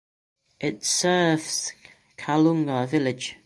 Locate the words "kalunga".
2.17-2.87